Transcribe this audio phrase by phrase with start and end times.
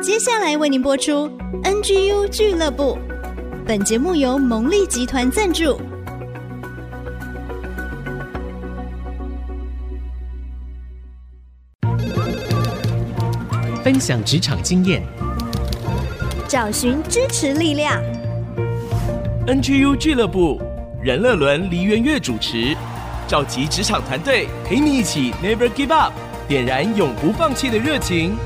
[0.00, 1.28] 接下来为您播出
[1.64, 2.96] NGU 俱乐部。
[3.66, 5.80] 本节目由蒙利集团赞助，
[13.82, 15.02] 分享职场经验，
[16.46, 18.00] 找寻支持力量。
[19.48, 20.60] NGU 俱乐部，
[21.02, 22.76] 任乐伦、黎元月主持，
[23.26, 26.12] 召集职场团队，陪你一起 Never Give Up，
[26.46, 28.36] 点燃永不放弃的热情。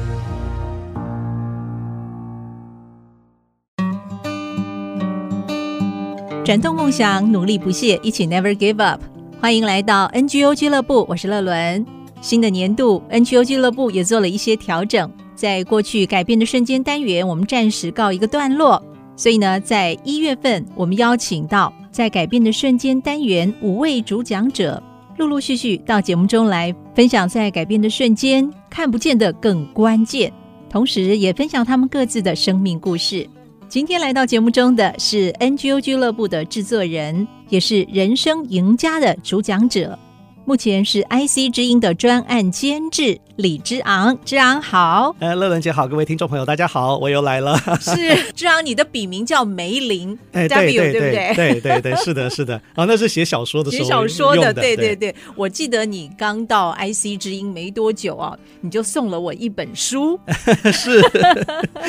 [6.44, 9.00] 转动梦想，努力不懈，一起 Never Give Up。
[9.40, 11.86] 欢迎来到 NGO 俱乐部，我是乐伦。
[12.20, 18.82] 新的年度 NGO 俱乐部也做了一些调整，在过去改变的瞬间单元，我们暂时告一个段落。
[19.14, 24.82] 所以呢，在一月份，我们邀请到在改变的瞬间单元五位主讲者，
[25.18, 30.32] 陆陆续续到节目中来分享在改变的瞬间看不见的更关键，
[30.68, 33.28] 同时也分享他们各自的生命故事。
[33.72, 39.98] 今天来到节目中的是 NGO 俱乐部的制作人，也是人生赢家的主讲者。
[40.44, 47.56] 目前是 IC 之音的专案监制李之昂，之昂好，哎，乐伦姐好，各位听众朋友大家好，我又来了。
[47.80, 51.32] 是之昂，你的笔名叫梅林，哎，对对对不对？
[51.34, 52.60] 对对对，是的，是的。
[52.76, 55.14] 啊，那是写小说的时候，写小说的，对对对。
[55.34, 60.20] 我记得你刚到 IC 之音没多久啊，你就送了我一本书，
[60.70, 61.02] 是，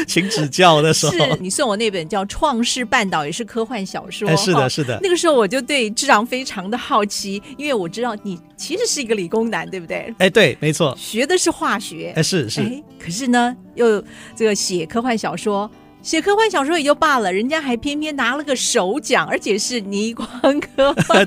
[0.07, 4.29] 请指教的时候，是你送我那本叫《创世半岛》，也是科幻小说。
[4.29, 4.97] 哎，是的，是的。
[5.03, 8.39] 那个时候我就对之昂非常的好奇，因为我知道你。
[8.55, 10.13] 其实是一个理工男，对不对？
[10.19, 12.13] 哎，对，没错，学的是化学。
[12.15, 12.61] 哎，是是。
[12.61, 14.03] 哎，可是呢，又
[14.35, 15.69] 这个写科幻小说，
[16.01, 20.27] 写科幻小说也就罢了，人家还偏偏拿了个首奖，而且是倪匡
[20.59, 21.25] 科幻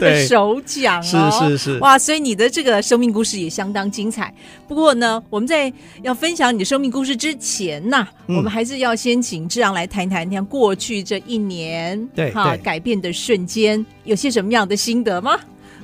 [0.00, 1.30] 的首奖哦。
[1.30, 1.78] 是是是。
[1.84, 4.32] 哇，所以你的这个生命故事也相当精彩。
[4.66, 5.70] 不过呢，我们在
[6.02, 15.38] 要分享你的生命故事之前呐，嗯，我们还是要先请志昂来谈谈，像过去这一年对哈改变的瞬间，有些什么样的心得吗？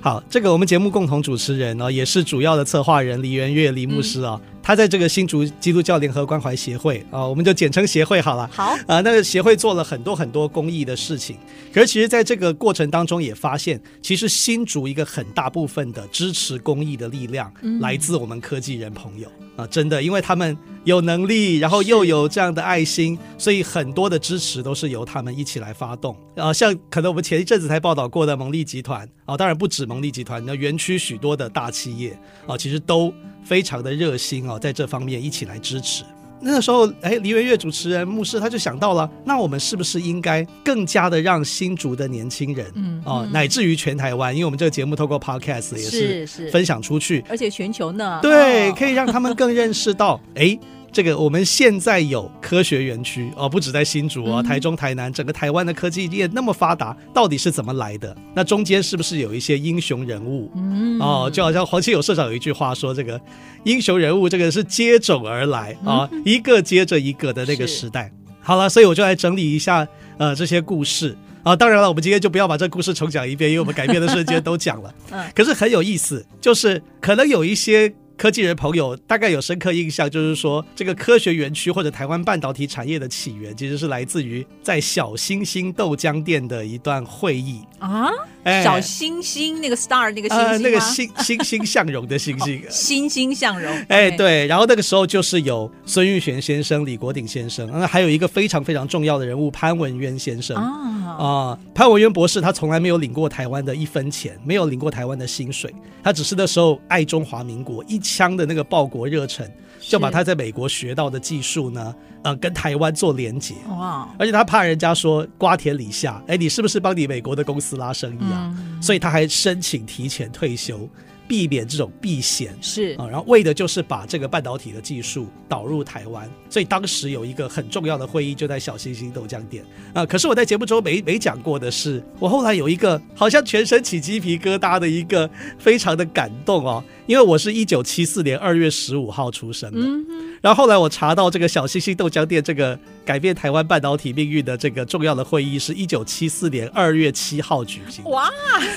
[0.04, 4.40] 好，这个我们节目共同主持人呢，也是主要的策划人黎媛月黎牧师啊。
[4.62, 8.48] 他在这个新竹基督教联合关怀协会啊，我们就简称协会好了。
[8.52, 11.36] 好啊，那个协会做了很多很多公益的事情。
[11.72, 26.52] 可是，其实在这个过程当中，也发现，其实新竹一个很大部分的支持公益的力量，来自我们科技人朋友啊，真的，因为他们有能力，然后又有这样的爱心，所以很多的支持都是由他们一起来发动啊。
[26.52, 33.12] 像可能我们前一阵子才报道过的蒙利集团啊，当然不止蒙利集团，那园区许多的大企业啊，其实都。
[33.44, 36.04] 非常的热心哦，在这方面一起来支持。
[36.44, 50.58] 那个时候，哎，梨园月主持人牧师他就想到了，那我们是不是应该更加的让新竹的年轻人，嗯，哦，乃至于全台湾，因为我们这个节目透过 Podcast 也是是分享出去，而且全球呢，对，可以让他们更认识到， 哎。
[50.92, 58.14] 这个我们现在有科学园区哦，不止在新竹啊，台中、台南，整个台湾的科技业那么发达，到底是怎么来的？
[58.34, 60.52] 那中间是不是有一些英雄人物？
[60.54, 63.18] 嗯，哦，就好像黄奇友社长有一句话说：“这个
[63.64, 69.88] 英雄人物，这个是接踵而来啊，一个接着一个的那个时代。”好了，所以我就来整理一下
[70.18, 71.56] 呃这些故事啊。
[71.56, 74.94] 当然了，我们今天就不要把这故事重讲一遍，因为我们改变的瞬间都讲了。
[75.10, 77.94] 嗯，可是很有意思，就是可能有一些。
[78.16, 87.62] 科技人朋友大概有深刻印象，就是说这个科学园区或者台湾半导体产业的起源，其实是来自于在小星星豆浆店的一段会议。
[87.82, 88.10] 啊。
[88.44, 93.72] 哎、小星星那个 star 那个星星、呃、那个欣欣欣向荣的星星，欣欣向荣。
[93.86, 105.72] 哎，对，然后那个时候就是有孙玉璇先生、李国鼎先生，那还有一个非常非常重要的人物潘文渊先生啊潘文渊博士他从来没有领过台湾的一分钱，没有领过台湾的薪水，
[106.02, 109.48] 他只是那时候爱中华民国一腔的那个报国热忱。
[109.80, 113.54] 就把他在美国学到的技术呢，呃，跟台湾做连结。
[113.68, 114.08] 哇！
[114.18, 118.54] 而且他怕人家说瓜田李下，哎，你是不是帮你美国的公司拉生意啊？
[118.58, 120.88] 嗯、所以他还申请提前退休。
[121.28, 129.64] 避免这种避险是啊，然后为的就是把这个半导体的技术导入台湾，所以当时有一个很重要的会议就在小星星豆浆店
[129.94, 130.04] 啊。
[130.04, 140.04] 可是我在节目中没没讲过的是，我后来有一个好像全身起鸡皮疙瘩的一个非常的感动哦，因为我是一九七四年二月十五号出生的，嗯、
[140.42, 148.28] 然后后来我查到这个小星星豆浆店这个改变台湾半导体命运的这个重要的会议是一九七四年二月七号举行，哇，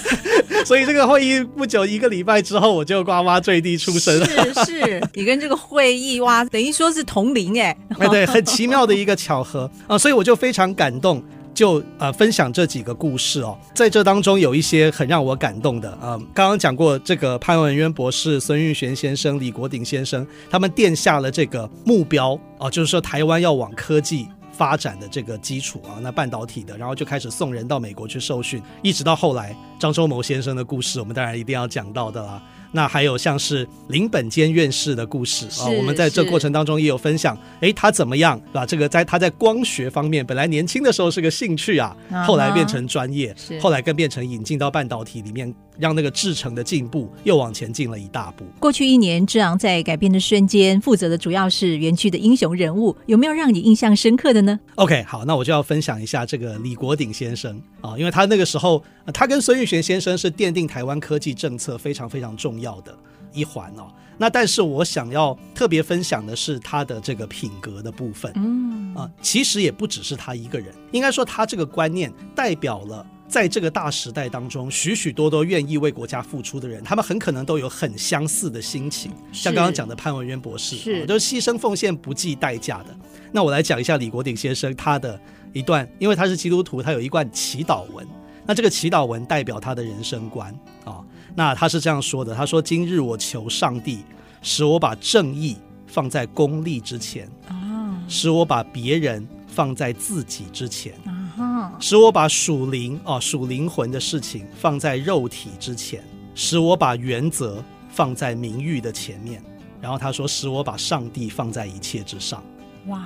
[0.63, 2.39] 所以这个会议不久一个礼拜。
[2.39, 4.25] 之后我就呱呱坠地出生了。
[4.25, 7.75] 是是，你跟这个会议哇，等于说是同龄哎。
[7.97, 11.23] 哎，对，很奇妙的一个巧合啊，所以我就非常感动。
[11.55, 32.41] 就呃分享这几个故事哦，在这当中有一些很让我感动的啊、刚刚讲过这个潘文渊博士、孙运璇先生、李国鼎先生，他们奠下了这个目标啊、就是说台湾要往科技发展的这个基础啊，那半导体的，然后就开始送人到美国去受训，一直到后来张忠谋先生的故事，我们当然一定要讲到的啦。
[32.75, 41.95] 那还有像是林本坚院士的故事啊，我们在这过程当中也有分享，哎，他怎么样把这个在他在光学方面，本来年轻的时候是个兴趣啊，
[42.27, 48.43] 后来变成专业，后来更变成引进到半导体里面，让那个制程的进步又往前进了一大步。
[48.59, 58.83] 过去一年，志昂在改变的瞬间负责的主要是园区的英雄人物，有没有让你印象深刻的呢？OK，好，那我就要分享一下这个李国鼎先生啊，因为他那个时候，
[59.13, 62.97] 他跟孙玉璇先生是奠定台湾科技政策非常非常重要要的
[63.31, 63.85] 一环哦，
[64.17, 68.93] 那但是我想要特别分享的是他的这个品格的部分，嗯。
[68.95, 81.05] 啊，其实也不只是他一个人，应该说他这个观念代表了在这个大时代当中许许多多愿意为国家付出的人，他们很可能都有很相似的心情，像刚刚讲的潘文渊博士，是。
[81.05, 82.95] 都是牺牲奉献不计代价的。
[83.33, 85.19] 那我来讲一下李国鼎先生他的
[85.51, 88.07] 一段，因为他是基督徒，他有一段祈祷文，
[88.45, 91.03] 那这个祈祷文代表他的人生观啊。
[91.37, 93.99] 那他是这样说的：“他说，今日我求上帝，
[94.41, 100.93] 使我把正义放在功利之前，啊使我把别人放在自己之前，
[101.37, 106.01] 啊使我把属灵啊属灵魂的事情放在肉体之前，
[106.35, 109.43] 使我把原则放在名誉的前面。
[109.81, 112.41] 然后他说，使我把上帝放在一切之上。”
[112.87, 113.05] 哇，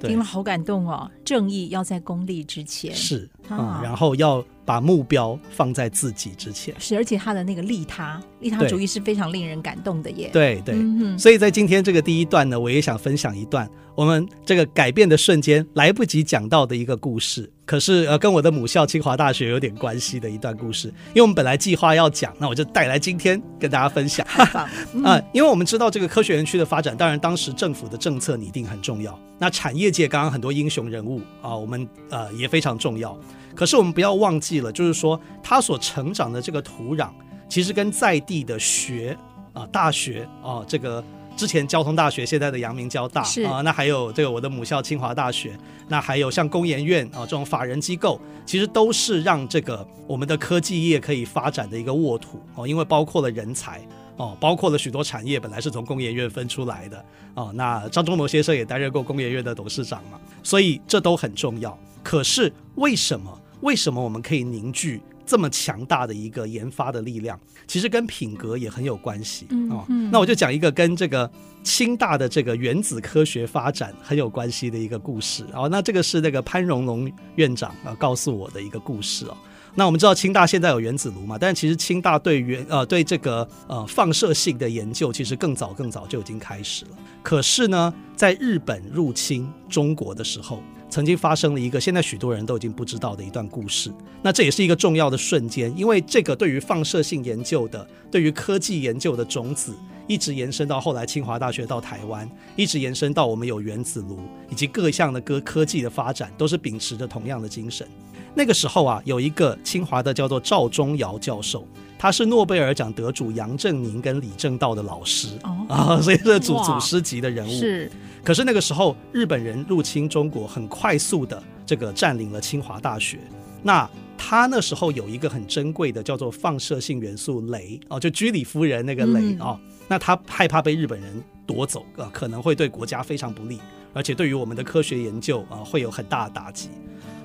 [0.00, 1.10] 听了好感动哦！
[1.24, 4.44] 正义要在功利之前，是啊，然后要。
[4.68, 10.28] 把目标放在自己之前，是，而且他的那个利他、利他主义是非常令人感动的耶。
[10.30, 20.88] 对对，嗯、所以在今天这个第一段呢，我也想分享一段我们这个改变的瞬间来不及讲到的一个故事，可是呃，跟我的母校清华大学有点关系的一段故事。
[20.88, 24.26] 因为我们本来计划要讲，那我就带来今天跟大家分享。
[25.02, 29.18] 啊、因为我们知道这个科学园区的发展，当然当时政府的政策拟定很重要。
[29.38, 33.18] 那产业界刚刚很多英雄人物啊、呃，我们呃也非常重要。
[33.58, 37.10] 可是我们不要忘记了，就是说他所成长的这个土壤，
[37.48, 39.18] 其实跟在地的学
[39.52, 41.02] 啊、大学啊，这个
[41.36, 45.58] 之前交通大学，现在的阳明交大啊，那还有这个我的母校清华大学，
[45.88, 53.84] 那还有像工研院啊这种法人机构，其实都是让这个我们的科技业可以发展的一个沃土哦，因为包括了人才
[54.18, 61.76] 哦，包括了许多产业本来是从工研院分出来的哦，那张忠谋先生也担任过工研院的董事长嘛，所以这都很重要。
[62.04, 63.36] 可是为什么？
[63.60, 67.38] 为什么我们可以凝聚这么强大的一个研发的力量？
[67.66, 69.84] 其实跟品格也很有关系啊。
[70.10, 71.30] 那我就讲一个跟这个
[71.62, 75.44] 清大的这个原子科学发展很有关系的一个故事。
[75.52, 79.36] 哦，那这个是那个潘荣龙院长啊告诉我的一个故事哦。
[79.74, 81.36] 那我们知道清大现在有原子炉嘛？
[81.38, 86.92] 但其实清大对原呃对这个呃放射性的研究其实更早更早就已经开始了。
[87.22, 90.62] 可是呢，在日本入侵中国的时候。
[90.90, 93.92] 曾经发生了一个现在许多人都已经不知道的一段故事，
[94.22, 99.74] 那这也是一个重要的瞬间，因为这个对于放射性研究的、对于科技研究的种子，
[100.06, 104.18] 一直延伸到后来清华大学到台湾，一直延伸到我们有原子炉
[104.50, 107.86] 以及各项的科科技的发展，都是秉持着同样的精神。
[108.34, 111.66] 那个时候啊，有一个清华的叫做赵忠尧教授，
[111.98, 117.50] 他是诺贝尔奖得主杨振宁跟李政道的老师、哦、啊，所以是祖祖师级的人物。
[117.50, 117.90] 是。
[118.28, 123.18] 可是那个时候，日本人入侵中国，很快速的这个占领了清华大学。
[123.62, 129.58] 那他那时候有一个很珍贵的，叫做放射性元素镭哦，就居里夫人那个镭哦。
[129.88, 133.58] 那他害怕被日本人夺走啊，可能会对国家非常不利，
[133.94, 136.68] 而且对于我们的科学研究啊会有很大的打击。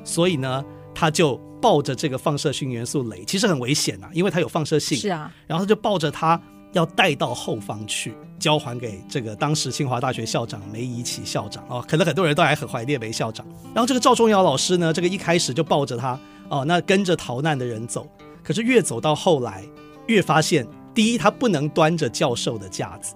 [0.06, 0.64] 所以呢，
[0.96, 4.98] 他就抱着这个放射性元素镭，其实很危险呐，因为它有放射性。
[4.98, 5.30] 是啊。
[5.48, 6.42] 然后他就抱着它。
[6.74, 13.46] 要带到后方去，交还给这个当时清华大学校长梅贻琦校长哦，可能很多人都还很怀念梅校长。
[13.74, 18.08] 然后这个赵忠尧老师呢，这个一开始就抱着他哦，那跟着逃难的人走，
[18.44, 19.64] 可是越走到后来，
[20.08, 23.16] 越发现第一，他不能端着教授的架子，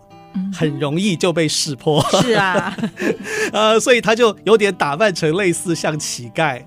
[0.53, 2.01] 很容易就被识破。
[2.21, 2.77] 是啊，
[3.51, 6.63] 呃，所以他就有点打扮成类似像乞丐。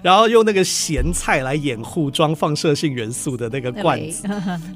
[0.00, 4.26] 然后用那个咸菜来掩护装放射性元素的那个罐子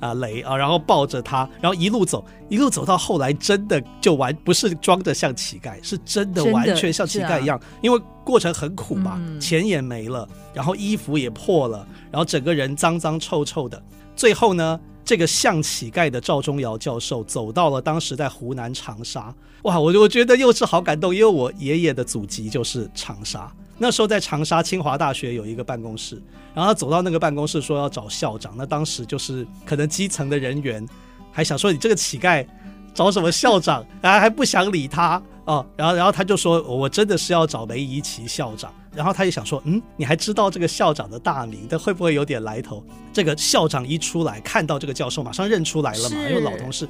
[0.00, 13.80] 啊，雷啊，然后抱着它，然后一路走，一路走到后来，真的就完不是装的像乞丐，是真的完全像乞丐一样，因为过程很苦嘛，钱也没了，然后衣服也破了，然后整个人脏脏臭臭的。
[14.14, 23.52] 最后呢，这个像乞丐的赵忠尧教授走到了当时在湖南长沙，哇，我我觉得又是好感动，因为我爷爷的祖籍就是长沙。
[23.78, 26.23] 那时候在长沙清华大学有一个办公室，
[26.54, 30.87] 然后他走到那个办公室说要找校长，那当时就是可能基层的人员
[31.30, 32.47] 还想说你这个乞丐
[32.95, 42.83] 找什么校长，然后还不想理他哦，然后然后他就说我真的是要找梅贻琦校长，然后他也想说嗯，你还知道这个校长的大名，这会不会有点来头？
[43.12, 46.88] 这个校长一出来看到这个教授，马上认出来了嘛，因为老同事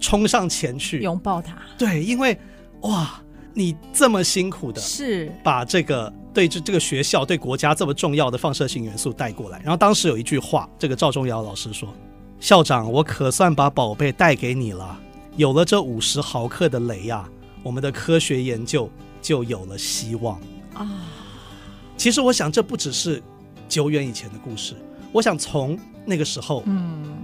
[0.00, 2.36] 冲上前去拥抱他，对，因为
[2.80, 3.22] 哇。
[3.54, 9.58] 你这么辛苦的，是把这个对这这个学校对国家这么重要的放射性元素带过来。
[9.60, 11.88] 然后当时有一句话，这个赵忠尧老师说
[12.40, 14.98] ：“校长，我可算把宝贝带给你了。
[15.36, 17.28] 有了这五十毫克的镭呀，
[17.62, 18.90] 我们的科学研究
[19.20, 20.40] 就有了希望
[20.74, 20.88] 啊。”
[21.96, 23.22] 其实我想，这不只是
[23.68, 24.74] 久远以前的故事。
[25.12, 27.21] 我想从那个时候，嗯。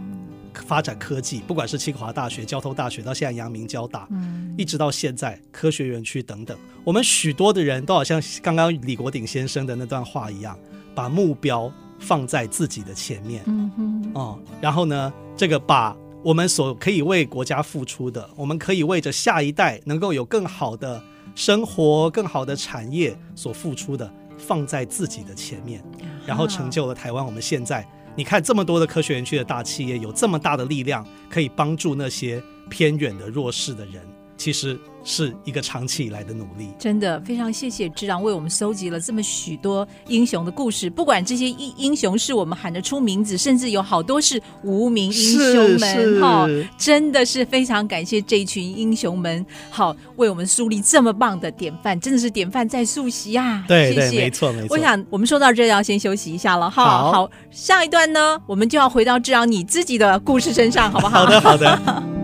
[0.68, 10.58] 发展科技，不管是清华大学、交通大学，到现在阳明交大，嗯，一直到现在科学园区等等，我们许多的人都好像刚刚李国鼎先生的那段话一样，
[10.94, 21.02] 把目标放在自己的前面，嗯哼，哦，然后呢，这个把我们所可以为国家付出的，我们可以为着下一代能够有更好的
[21.34, 25.82] 生活、更好的产业所付出的，放在自己的前面，
[26.26, 27.88] 然后成就了台湾我们现在。
[28.18, 34.02] 你看这么多的科学园区的大企业，有这么大的力量，可以帮助那些偏远的弱势的人。
[34.36, 34.76] 其实
[35.10, 40.90] 是一个长期以来的努力，真的非常谢谢志昂为我们搜集了这么许多英雄的故事。
[40.90, 46.46] 不管这些英英雄是我们喊得出名字，甚至有好多是无名英雄们，哈，
[46.76, 53.64] 真的是非常感谢这一群英雄们，好为我们树立这么棒的典范，真的是典范在树习啊！
[53.66, 54.76] 对，谢谢，没错没错。
[54.76, 61.20] 我想我们说到这要先休息一下了，哈，好，好，下一段呢，我们就要回到志昂你自己的故事身上，好不好？
[61.20, 62.02] 好的，好的。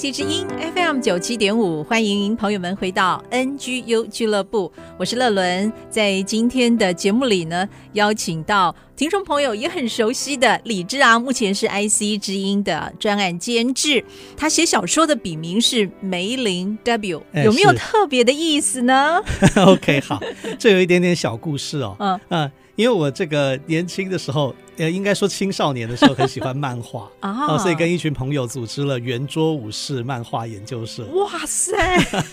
[0.00, 5.70] IC 之音 FM 九七点五，欢迎朋友们回到 NGU 俱乐部，我是乐伦。
[5.90, 14.04] 在今天的节目里呢，邀请到听众朋友也很熟悉的李志昂，目前是 IC 之音的专案监制。
[14.36, 19.18] 他写小说的笔名是梅林 W，有没有特别的意思呢？
[19.56, 20.20] OK，好，
[20.58, 21.96] 这有一点点小故事哦。
[21.98, 22.52] 嗯嗯。
[22.76, 31.06] 因为我这个年轻的时候，呃，应该说青少年的时候，很喜欢漫画 啊，所以跟一群朋友组织了圆桌武士漫画研究社。
[31.06, 31.74] 哇塞！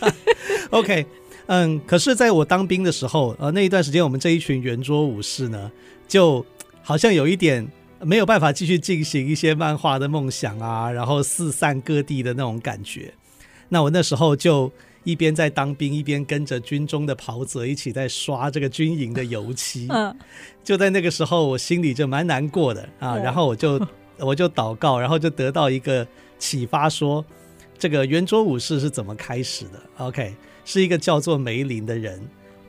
[0.71, 1.05] OK，
[1.45, 5.71] 嗯，可是在我当兵的时候，呃，那一段时间，我们这一群圆桌武士呢，
[6.09, 6.45] 就
[6.87, 7.67] 好像有一点
[8.01, 13.13] 没有办法继续进行一些漫画的梦想啊，然后四散各地的那种感觉。
[13.67, 14.71] 那我那时候就。
[15.03, 19.87] 一边在当兵，一边跟着军中的袍泽一起在刷这个军营的油漆。
[19.89, 20.13] 嗯，
[20.65, 23.15] 就在那个时候，我心里就蛮难过的啊。
[23.15, 23.79] 然后我就
[24.19, 26.05] 我就祷告，然后就得到一个
[26.37, 27.23] 启发，说
[27.77, 32.21] 这个圆桌武士是怎么开始的？OK，是一个叫做梅林的人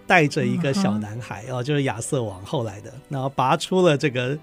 [0.09, 4.37] 带着一个小男孩哦，就是亚瑟王后来的，然后拔出了这个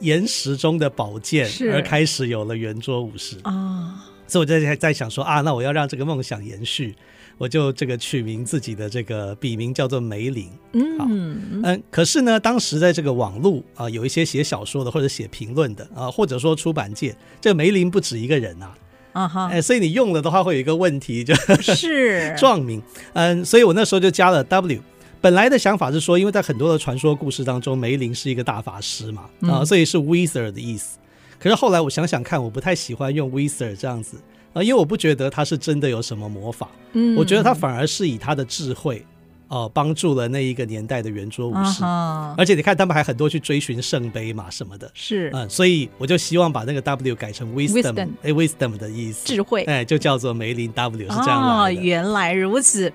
[0.00, 3.36] 岩石中的宝剑，而开始有了圆桌武士。
[3.42, 4.02] 啊。
[4.26, 6.96] 所以我在在想说啊，那我要让这个梦想延续。
[7.38, 11.60] 我就这个取名自己的这个笔名叫做梅林，嗯。
[11.62, 18.72] 嗯，可是呢，当时在这个网络啊，有一些写小说的或者写评论的啊，或者说出版界，这个梅林不止一个人呐，
[19.16, 22.82] 啊哈，哎，所以你用了的话会有一个问题，就是 撞名，
[23.14, 24.80] 嗯，所以我那时候就加了 W。
[25.22, 30.98] 本来的想法是说，因为在很多的传说故事当中，梅林是一个大法师嘛，啊，所以是 Wizard 的意思。
[31.38, 34.18] 可是后来我想想看，我不太喜欢用 Wizard 这样子。
[34.52, 39.04] 啊，因为我不觉得他是真的有什么魔法，嗯，我觉得他反而是以他的智慧，哦、
[39.48, 41.84] 呃，帮助了那一个年代的圆桌武士。
[41.84, 51.80] 啊、而且你看，他们还很多去追寻圣杯嘛什么的，是，嗯，所以我就希望把那个 W 改成 Wisdom，哎，Wisdom 的意思，智慧，哎，就叫做梅林 W 是这样来的。
[51.80, 52.92] 哦，原来如此。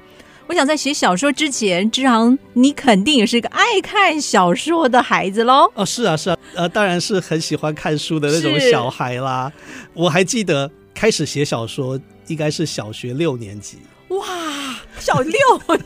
[0.48, 5.72] 我想在写小说之前，之昂你肯定也是个爱看小说的孩子喽。
[5.75, 9.51] 哦，是啊，是啊，呃，当然是很喜欢看书的那种小孩啦。
[9.93, 10.70] 我还记得。
[10.93, 13.77] 开始写小说应该是小学六年级。
[14.10, 14.20] 哇，
[15.00, 15.33] 小六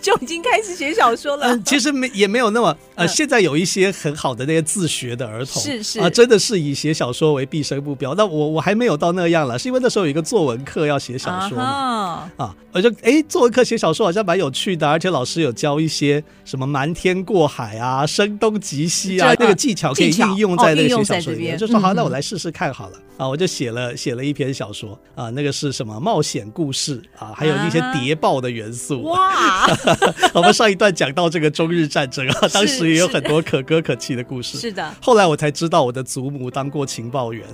[0.01, 1.47] 就已经开始写小说了。
[1.47, 8.13] 嗯，其实没也没有那么呃，现在有一些很好的那些自学的儿童，是是啊，真的是以写小说为毕生目标。
[8.15, 12.29] 那我我还没有到那样了，是因为那时候有一个作文课要写小说嘛。
[12.37, 21.57] 啊，我就哎，作文课写小说好像蛮有趣的，而且老师有教一些什么瞒天过海啊、声东击西啊，那个技巧可以应用在那个写小说里面。
[21.57, 22.97] 就说好，那我来试试看好了。
[23.17, 28.94] 啊，我就写了写了一篇小说啊，那个是什么冒险故事啊，还有一些谍报的元素。
[28.97, 29.09] 诉。
[29.09, 29.65] 哇！
[30.33, 34.57] 我们上一段讲到这个中日战争啊， 当时也有很多可歌可泣的故事。
[34.57, 34.93] 是的。
[35.01, 37.45] 后来我才知道我的祖母当过情报员。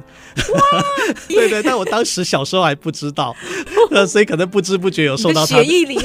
[0.53, 0.83] 哇！
[1.27, 3.35] 对对，但我当时小时候还不知道，
[3.91, 5.95] 呃，所以可能不知不觉有受到他的血液里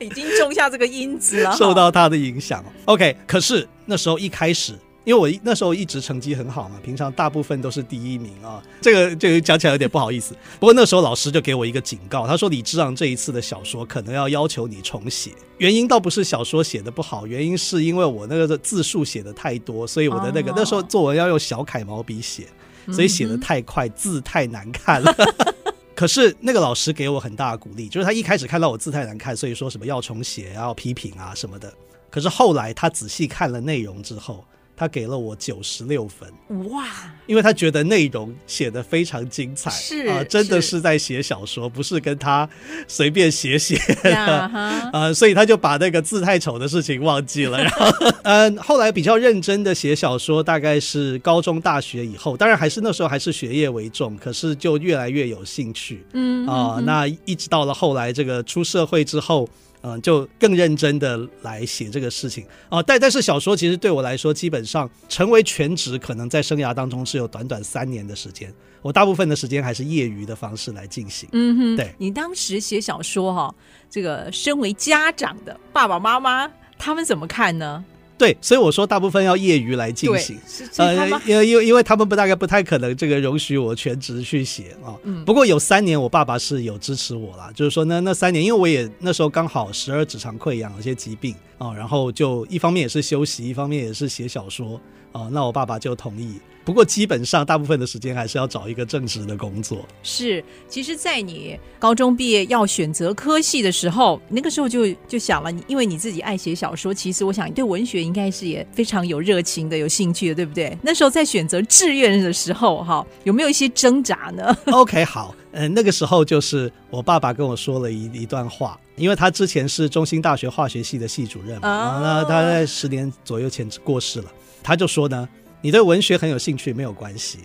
[0.00, 2.64] 已经种下这个因子了，受到他的影响。
[2.86, 4.74] OK，可是那时候一开始。
[5.04, 8.62] 因为我那时候一直成绩很好嘛，平常大部分都是第一名啊。
[8.80, 10.36] 这个这个讲起来有点不好意思。
[10.60, 15.32] 不过那时候老师就给我一个警告，他说李之昂这一次的小说可能要要求你重写。
[15.58, 22.46] 原因倒不是小说写的不好，原因是因为我那个字数写的太多，所以我的那个那时候作文要用小楷毛笔写，
[22.92, 25.12] 所以写的太快，字太难看了。
[25.96, 31.72] 可是那个老师给我很大的鼓励，就是他一开始看到我字太难看，所以说什么要重写，要批评啊什么的。
[32.08, 34.44] 可是后来他仔细看了内容之后。
[34.82, 36.28] 他给了我九十六分，
[36.70, 36.84] 哇！
[37.26, 42.48] 因为他觉得内容写的非常精彩，是啊，真的是在写小说，不是跟他
[42.88, 44.10] 随便写写的
[44.92, 47.58] 啊，所以他就把那个字太丑的事情忘记了。
[47.62, 47.86] 然后，
[48.24, 59.48] 嗯，后来比较认真的写小说，大概是高中、大学以后，当然还是那时候还是学业为重，可是就越来越有兴趣，嗯啊，那一直到了后来这个出社会之后。
[59.82, 62.82] 嗯，就更认真的来写这个事情啊。
[62.82, 68.52] 但但是小说其实对我来说，基本上成为全职，可能在生涯当中是有短短三年的时间。
[68.80, 71.28] 我大部分的时间还是业余的方式来进行。
[71.32, 71.94] 嗯哼，对。
[71.98, 73.54] 你当时写小说哈，
[73.88, 77.84] 这个身为家长的爸爸妈妈，他们怎么看呢？
[78.22, 80.38] 对，所以我说大部分要业余来进行，
[80.76, 80.94] 呃，
[81.26, 84.94] 因为因为因为他们不大概不太可能这个容许我全职去写啊。
[85.02, 94.80] 嗯，不过有三年我爸爸是有支持我啦，就是说呢，那三年因为我也那时候刚好十二指肠溃疡有些疾病啊，然后就一方面也是休息，一方面也是写小说
[95.12, 96.40] 啊，那我爸爸就同意。
[96.64, 99.84] 不过基本上大部分的时间还是要找一个正职的工作。
[100.04, 110.78] 是，其实，在你高中毕业要选择科系的时候，那个时候就就想了，你因为你自己爱写小说，其实我想你对文学应该是也非常有热情的、有兴趣的，对不对？
[110.82, 114.56] 那时候在选择志愿的时候，哈，有没有一些挣扎呢？
[114.70, 122.28] OK，好，嗯，那个时候就是我爸爸跟我说了一一段话，因为他之前是中兴大学化学系的系主任嘛，那、oh.
[122.28, 125.28] 他在十年左右前过世了，他就说呢。
[125.64, 127.38] 你对文学很有兴趣没有关系，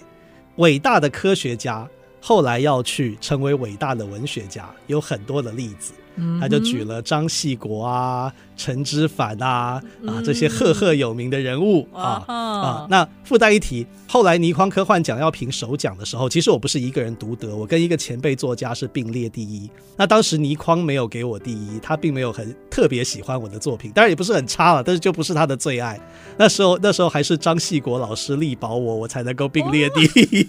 [0.55, 1.87] 伟大的科学家
[2.19, 5.93] 后来要去成为伟大的文学家，有很多的例子。
[6.39, 12.87] 他就举了张系国啊、陈之凡啊啊这些赫赫有名的人物啊啊。
[12.89, 19.69] 那附带一提，后来倪匡科幻奖要评首奖的时候，其实我不是一个人独得，我跟一个前辈作家是并列第一。
[19.95, 25.99] 那当时倪匡没有给我第一，他并没有很特别喜欢我的作品，当然也不是很差了，但是就不是他的最爱。
[26.37, 30.47] 那时候那时候还是张系国老师力保我，我才能够并列第一。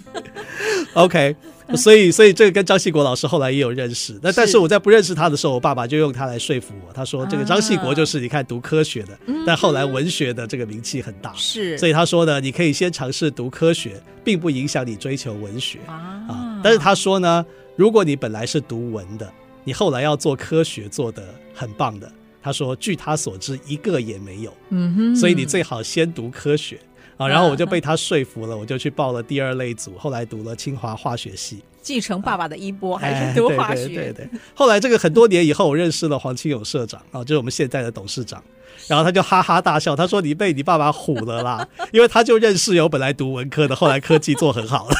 [0.93, 1.35] OK。
[1.75, 4.19] 所以，所以这个跟张系国老师后来也有认识。
[4.21, 6.93] 那但是我在不认识他的时候，我爸爸就用他来说服我。
[6.93, 11.33] 他说：“这个张系国就是你看读科学的，但后来文学的这个名气很大。
[11.35, 16.59] 是，所以他说呢，你可以先尝试读科学，并不影响你追求文学啊。
[16.63, 19.31] 但是他说呢，如果你本来是读文的，
[19.63, 24.53] 你后来要做科学做的很棒的，他说据他所知一个也没有。
[24.69, 26.79] 嗯哼，所以你最好先读科学。”
[27.19, 33.87] 啊，然后我就被他说服了，我就去报了第二类组，后来读了清华化学系，继承爸爸的衣钵，还是读化学。
[33.87, 34.29] 对对对。
[34.55, 38.41] 后来这个很多年以后，我认识了黄清勇社长啊，就是我们现在的董事长，
[38.87, 44.95] 然后他就哈哈大笑，他说：“你被你爸爸唬了啦，因为他就认识有本来读文科的，后来科技做很好了。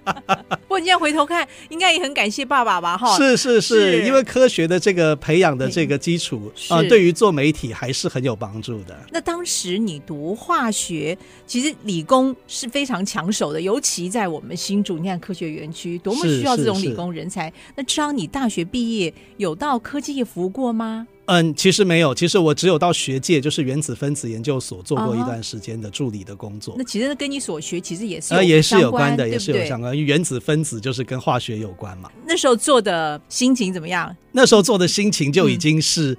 [0.80, 2.98] 你现在回头看，应该也很感谢爸爸吧？
[2.98, 8.98] 哈，是是是，因为科学的这个培养的这个基础啊、呃，对于做媒体还是很有帮助的。
[9.12, 17.52] 那当时你读化学，其实理工是非常抢手的，尤其在我们新竹，你看科学园区多么需要这种理工人才。
[17.76, 21.08] 那之昂，你大学毕业有到科技业服务过吗？
[21.30, 26.74] 嗯，其实没有，其实我只有到学界，就是原子分子研究所做过一段时间的助理的工作。
[26.78, 32.10] 那其实跟你所学其实也是呃也是有关的，也是有相关，因为原子分子就是跟化学有关嘛。
[32.26, 34.16] 那时候做的心情怎么样？
[34.32, 36.18] 那时候做的心情就已经是。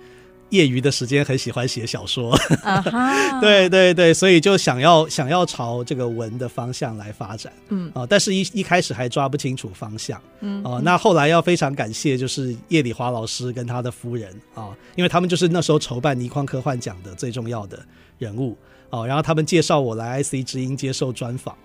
[0.51, 3.41] 业余的时间很喜欢写小说，uh -huh.
[3.41, 7.89] 对对对，所以就想要想要朝这个文的方向来发展，嗯。
[7.89, 17.79] 啊、呃，但是一一开始还抓不清楚方向，嗯啊、呃，那后来要非常感谢就是叶礼华老师跟他的夫人啊、呃，因为他们就是那时候筹办倪匡科幻奖的最重要的
[18.19, 18.57] 人物。
[18.91, 21.57] 啊、呃，然后他们介绍我来 IC 之音接受专访，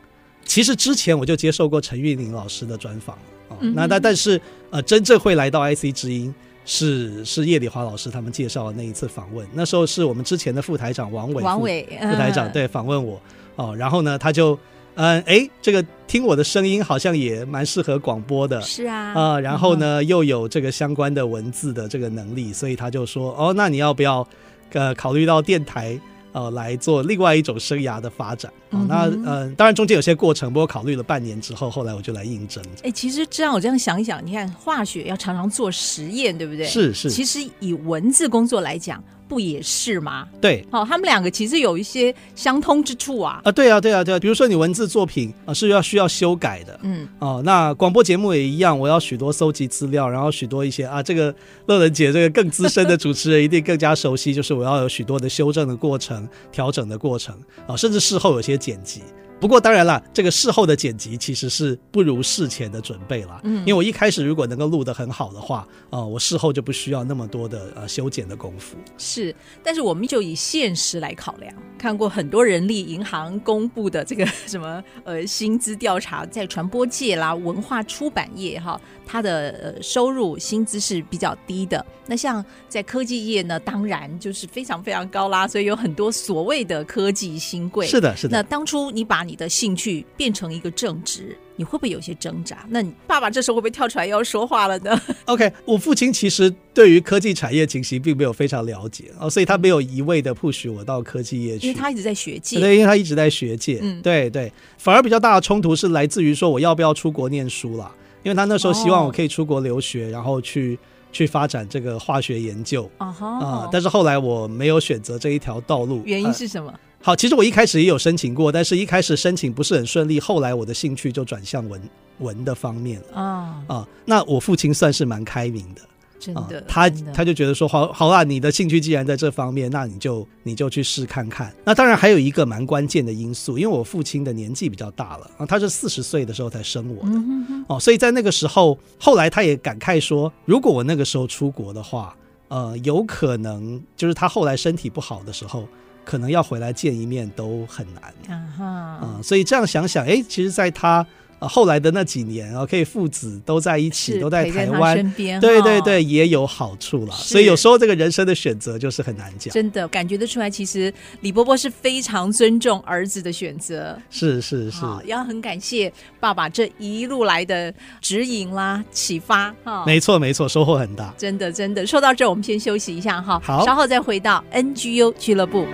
[0.45, 3.17] 其实之前我就接受过陈玉玲老师的专访。
[3.49, 6.33] 啊，那但但是呃，真正会来到 IC 之音。
[6.65, 13.21] 是是叶丽华老师他们介绍的那一次访问，那时候是我们之前的副台长王伟，王伟副台长对访问我
[13.55, 14.57] 哦，然后呢他就
[14.95, 24.27] 嗯，哎，这个听我的声音好像也蛮适合广播的，是啊，啊、呃，然后呢、嗯、又有这个相关的文字的这个能力，所以他就说，哦，那你要不要
[24.71, 25.99] 呃考虑到电台？
[26.35, 28.51] 呃，来做另外一种生涯的发展。
[28.71, 32.61] 哦、那呃，当然中间有些过程，不过考虑了半年之后，后来我就来应征。
[32.79, 36.67] 哎、欸，其实这样我这样想一想，你看化学要常常做实验，对不对？
[36.67, 37.09] 是是。
[37.09, 39.01] 其实以文字工作来讲。
[39.27, 40.27] 不也是吗？
[40.39, 43.41] 对，哦，他们两个其实有一些相通之处啊。
[43.43, 44.19] 啊，对啊，对啊，对啊。
[44.19, 51.33] 比如说你文字作品啊是要需要修改的，嗯，哦，那广播节目也一样，我要许多搜集资料，然后许多一些啊，这个
[51.65, 57.35] 乐人姐这个更资深的主持人一定更加熟悉，就是我要有许多的修正的过程、调整的过程
[57.67, 59.01] 啊，甚至事后有些剪辑。
[59.45, 63.39] 不过当然了，这个事后的剪辑其实是不如事前的准备了。
[63.43, 65.57] 嗯，因为我一开始如果能够录得很好的话，
[65.91, 68.75] 啊、呃，我事后就不需要那么多的呃修剪的功夫。
[68.97, 81.85] 是，但是我们就以现实来考量，看过很多人力银行公布的这个什么呃薪资调查，在传播界啦、文化出版业哈，它的呃收入薪资是比较低的。
[82.07, 87.85] 那像在科技业呢，当然就是非常非常高啦，所以有很多所谓的科技新贵。
[87.85, 88.37] 是的，是的。
[88.37, 92.65] 那当初你把你的兴趣变成一个正职，你会不会有些挣扎？
[92.69, 95.01] 那你爸爸这时候会不会跳出来要说话了呢？
[95.25, 102.59] OK，我父亲其实对于科技产业情形并没有非常了解哦，所以他没有一味的 push 我到科技业去，因为他一直在学界。
[102.59, 103.79] 对，因为他一直在学界。
[103.81, 107.91] 嗯，对对，反而比较大的冲突是来自于说我要不要出国念书了，
[108.23, 110.77] 因为他那时候希望我可以出国留学，哦、然后去
[111.11, 113.39] 去发展这个化学研究啊、uh -huh.
[113.39, 116.69] 呃，但是后来我没有选择这一条道路，原因是什么？
[116.71, 121.79] 呃好，其实我一开始也有申请过，但是一开始申请不是很顺利，后来我的兴趣就转向文
[122.17, 123.87] 文的方面了啊啊。
[124.05, 125.81] 那我父亲算是蛮开明的，
[126.19, 131.53] 真的，啊、他他就觉得说，好好啦，你的兴趣既然在这方面，那你就你就去试看看。
[131.63, 137.21] 那当然还有一个蛮关键的因素，因为我父亲的年纪比较大了啊，他是四十岁的时候才生我的
[137.67, 142.15] 哦、所以在那个时候，后来他也感慨说，如果我那个时候出国的话，
[142.47, 145.67] 呃，有可能就是他后来身体不好的时候。
[146.05, 148.03] 可能要回来见一面都很难。
[148.29, 151.05] 啊哈，啊，所以这样想想，哎，其实，在他
[151.45, 157.11] 呃后来的那几年啊，可以父子都在一起，都在台湾身边，对对对，也有好处了。
[157.11, 159.53] 所以有时候这个人生的选择就是很难讲。
[159.53, 163.97] 真的感觉得出来，其实李伯伯是非常尊重儿子的选择。
[164.09, 169.85] 是是是，要很感谢爸爸这一路来的指引啦、启发哈。
[169.85, 171.13] 没错没错，收获很大。
[171.17, 175.67] 真的真的，说到这，我们先休息一下哈，好，稍后再回到 NGU 俱乐部。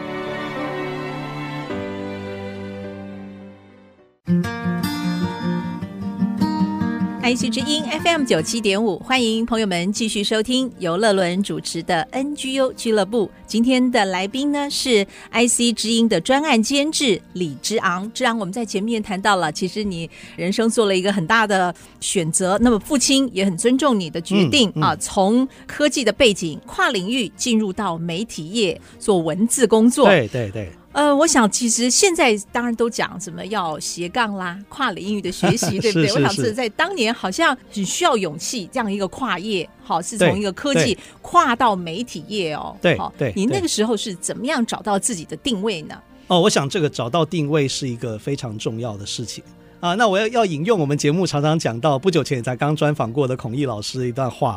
[7.24, 13.30] IC 之音 FM 九七点五，欢迎朋友们继续收听由乐伦主持的 NGU 俱乐部。
[13.46, 18.12] 今天的来宾呢是 IC 之音的专案监制李之昂。
[18.12, 30.08] 之昂，我们在前面谈到了，其实你人生做了一个很大的选择，那么父亲也很尊重你的决定、嗯嗯、啊，从科技的背景跨领域进入到媒体业做文字工作。
[30.08, 30.72] 对对对。
[30.94, 36.08] 呃，我想其实现在当然都讲什么要斜杠啦，跨领域的学习， 对不对？
[36.08, 42.76] 是是是，我想是在当年好像很需要勇气，这样一个跨业，好是从一个科技跨到媒体业哦。
[42.82, 45.96] 对，对，你那个时候是怎么样找到自己的定位呢？
[46.28, 49.42] 哦，我想这个找到定位是一个非常重要的事情
[49.80, 49.96] 啊。
[49.96, 54.56] 那我要要引用我们节目常常讲到，不久前也才刚专访过的孔毅老师的一段话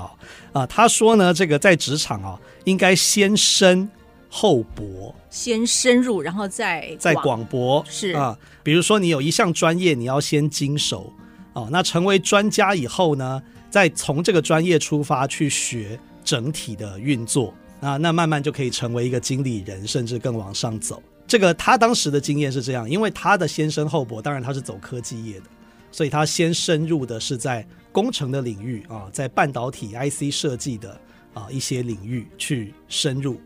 [0.52, 0.60] 哦。
[0.60, 3.88] 啊，他说呢，这个在职场啊，应该先深。
[4.36, 8.36] 后博，先深入，然后再再广博，是啊。
[8.64, 11.12] 比如说，你有一项专业，你要先精熟
[11.52, 11.68] 啊。
[11.70, 17.96] 那成为专家以后呢，再从这个专业出发去学整体的运作啊。
[17.96, 21.00] 那慢慢就可以成为一个经理人，甚至更往上走。
[21.28, 25.46] 这个他当时的经验是这样，因为他的先深厚博，当然他是走科技业的，
[25.92, 31.00] 所以他先深入的是在工程的领域啊，在半导体 IC 设计的
[31.34, 33.40] 啊一些领域去深入。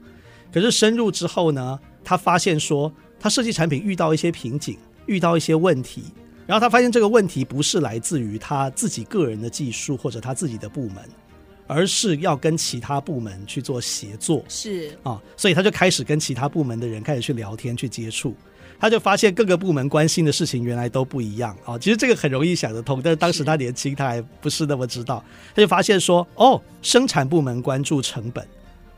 [0.59, 6.03] 可是深入之后呢，他发现说，他设计产品遇到一些瓶颈，遇到一些问题，
[6.47, 10.97] 然后他发现这个问题不是来自于他自己个人的技术或者他自己的部门，
[11.69, 14.45] 而是要跟其他部门去做协作。
[14.49, 18.35] 是啊，所以他就开始跟其他部门的人开始去聊天、去接触，
[18.81, 21.79] 他就发现各个部门关心的事情原来都不一样啊。
[21.79, 25.23] 其实这个很容易想得通，但是当时他年轻，他还不是那么知道。
[25.55, 28.47] 他就发现说，哦，生产部门关注成本。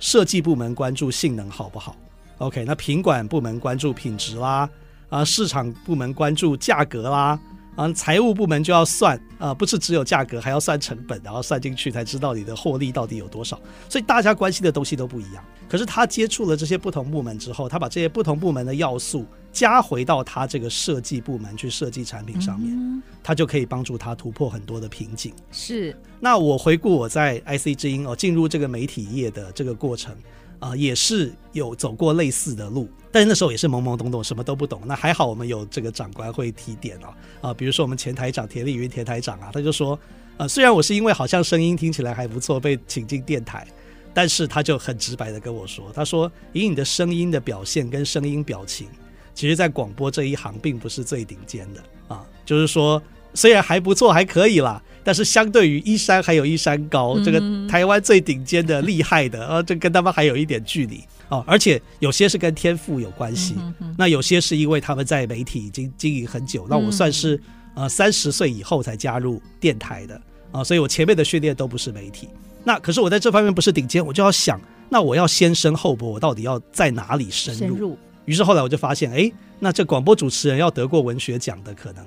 [0.00, 1.94] 设计部门关注性能好不好
[2.38, 4.68] ？OK，那品管部门关注品质啦，
[5.10, 7.38] 啊，市场部门关注价格啦，
[7.76, 13.58] 啊，财务部门就要算啊，不是只有价格，还要算成本，然后算进去才知道你的获利到底有多少。
[13.88, 15.44] 所以大家关心的东西都不一样。
[15.68, 25.32] 可是他接触了这些不同部门之后，他把这些不同部门的要素加回到他这个设计部门去设计产品上面，嗯、他就可以帮助他突破很多的瓶颈。
[25.52, 25.96] 是。
[26.18, 30.14] 那我回顾我在 IC 之音哦进入这个媒体业的这个过程
[30.60, 34.80] 啊、也是有走过类似的路，但是那时候也是懵懵懂懂，什么都不懂。
[34.86, 39.98] 那还好我们有这个长官会提点哦啊、比如说我们前台长田丽云田台长啊，他就说
[40.36, 43.66] 啊、虽然我是因为好像声音听起来还不错被请进电台。
[44.12, 48.88] 但是他就很直白的跟我说：“他说以你的声音的表现跟声音表情，
[49.34, 52.26] 其实，在广播这一行并不是最顶尖的啊。
[52.44, 53.00] 就是说，
[53.34, 61.42] 虽然还不错，还可以啦，但是相对于一山还有一山高，这个台湾最顶尖的厉害的啊，这跟他们还有一点距离啊。
[61.46, 63.54] 而且有些是跟天赋有关系，
[63.96, 66.66] 那有些是因为他们在媒体已经经营很久。
[66.68, 67.40] 那我算是
[67.74, 70.20] 呃三十岁以后才加入电台的
[70.52, 72.28] 啊，所以我前面的训练都不是媒体。”
[72.62, 74.60] 那可是我在这方面不是顶尖，我就要想，
[74.90, 77.60] 那我要先深后博，我到底要在哪里深入？
[77.60, 77.98] 深入。
[78.26, 82.04] 于是后来我就发现，哎，那这广播主持人要得过文学奖的可能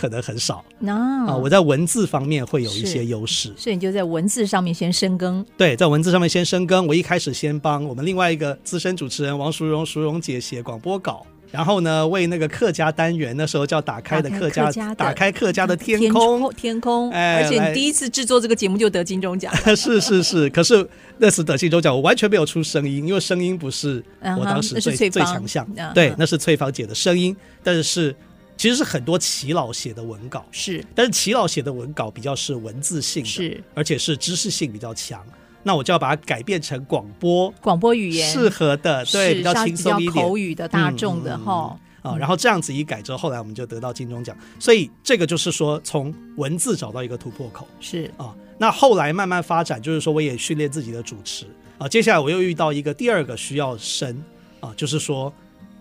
[0.00, 0.64] 可能很少。
[0.86, 5.44] 啊，我在文字方面会有一些优势，所以你就在文字上面先深耕。
[5.58, 6.86] 对，在文字上面先深耕。
[6.86, 11.26] 我一开始先帮我们另外一个资深主持人王淑荣淑荣姐写广播稿。
[11.52, 17.10] 然后呢，为那个客家单元，那时候叫打开的客家，打开客家的天空，天，空。
[17.10, 20.48] 哎，而且你第一次制作这个节目就得金钟奖， 是是是。
[20.50, 24.00] 可是那次得金钟奖，我完全没有出声音，因为声音不是
[24.38, 25.66] 我当时最、uh 最强项。
[25.74, 25.92] Uh.
[25.92, 28.14] 对，那是翠芳姐的声音，但是
[28.60, 30.84] 其实是很多耆老写的文稿，是。
[30.94, 35.24] 但是耆老写的文稿比较是文字性的，是，而且是知识性比较强。
[35.62, 42.14] 那我就要把它改变成广播，广播语言适合的，对，比较轻松一点，口语的大众的哈啊。
[42.18, 44.36] 然后这样子一改之后，后来我们就得到金钟奖。
[44.58, 48.36] 所以这个就是说，从文字找到一个突破口是啊。
[48.58, 51.46] 那后来慢慢发展，就是说我也训练自己的主持
[51.78, 51.88] 啊。
[51.88, 54.22] 接下来我又遇到一个第二个需要深
[54.60, 55.32] 啊，就是说。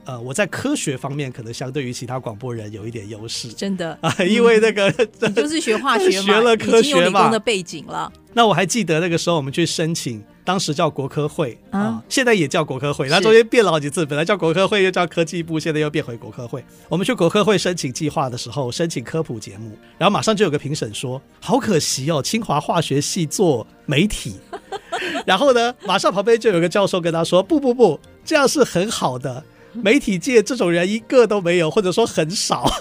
[0.10, 8.12] 呃，我在科学方面可能相对于其他广播人有一点优势，真的啊，因为那个、嗯、你就是学化学嘛， 学了科学嘛，理工的背景了。
[8.34, 16.66] 那我还记得那个时候我们去申请，当时叫国科会啊、呃，现在也叫国科会，那中间变了好几次，本来叫国科会又叫科技部，现在又变回国科会。
[16.88, 24.38] 我们去国科会申请计划的时候，申请科普节目，然后马上就有个评审说：“好可惜哦，清华化学系做媒体。
[25.24, 29.44] ”然后呢，马上旁边就有个教授跟他说：“不不不，这样是很好的。”
[29.84, 32.70] 媒体界这种人一个都没有，或者说很少。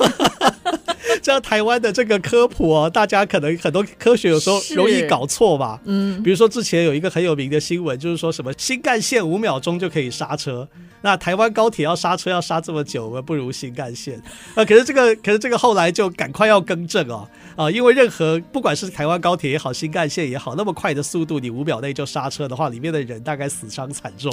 [1.20, 5.80] 这样台湾的这个科普哦，大家可能很多科学有时候容易搞错吧。
[5.84, 10.66] 嗯，比如说之前有一个很有名的新闻，就是说什么新干线五秒钟就可以刹车，
[11.02, 14.22] 那台湾高铁要刹车要刹这么久，我们不如新干线
[14.54, 14.64] 啊。
[14.64, 24.32] 可是这个，可是这个后来就赶快要更正哦啊，因为任何不管是台湾高铁也好，新干线也好，那么快的速度，你五秒内就刹车的话，里面的人大概死伤惨重。